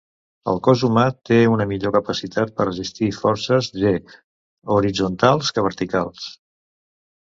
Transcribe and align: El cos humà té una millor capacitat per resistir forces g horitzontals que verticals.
El 0.53 0.61
cos 0.67 0.85
humà 0.87 1.03
té 1.31 1.37
una 1.57 1.67
millor 1.73 1.93
capacitat 1.97 2.55
per 2.57 2.67
resistir 2.71 3.13
forces 3.21 3.71
g 3.85 3.95
horitzontals 4.81 5.57
que 5.59 5.71
verticals. 5.71 6.31